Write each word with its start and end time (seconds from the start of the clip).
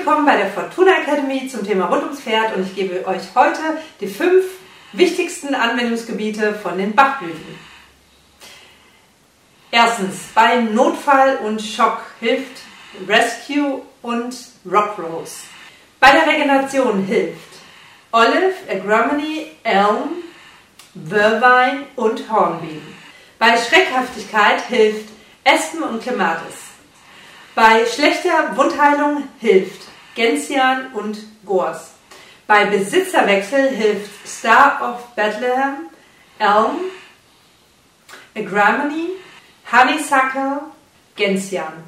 der 0.00 0.50
Fortuna 0.54 0.92
Academy 1.02 1.46
zum 1.48 1.66
Thema 1.66 1.86
rund 1.86 2.02
ums 2.04 2.20
Pferd 2.20 2.56
und 2.56 2.66
ich 2.66 2.74
gebe 2.74 3.06
euch 3.06 3.22
heute 3.34 3.60
die 4.00 4.06
fünf 4.06 4.44
wichtigsten 4.92 5.54
Anwendungsgebiete 5.54 6.54
von 6.54 6.78
den 6.78 6.94
Bachblüten. 6.94 7.58
Erstens, 9.70 10.28
bei 10.34 10.56
Notfall 10.62 11.36
und 11.44 11.60
Schock 11.60 12.00
hilft 12.20 12.62
Rescue 13.06 13.82
und 14.02 14.34
Rock 14.70 14.98
Rose. 14.98 15.44
Bei 16.00 16.12
der 16.12 16.26
Regeneration 16.26 17.04
hilft 17.04 17.38
Olive, 18.12 18.54
Agramony, 18.70 19.46
Elm, 19.62 20.22
Vervine 21.08 21.86
und 21.96 22.30
Hornbeam. 22.30 22.82
Bei 23.38 23.56
Schreckhaftigkeit 23.56 24.66
hilft 24.68 25.08
Espen 25.44 25.82
und 25.82 26.02
Clematis. 26.02 26.71
Bei 27.54 27.84
schlechter 27.84 28.56
Wundheilung 28.56 29.28
hilft 29.38 29.82
Gentian 30.14 30.92
und 30.94 31.18
Gors. 31.44 31.92
Bei 32.46 32.64
Besitzerwechsel 32.64 33.68
hilft 33.68 34.26
Star 34.26 34.80
of 34.82 35.14
Bethlehem, 35.14 35.90
Elm, 36.38 36.80
Agramony, 38.34 39.10
Honeysuckle, 39.70 40.62
Gentian. 41.14 41.84